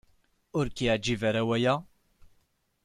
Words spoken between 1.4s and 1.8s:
waya?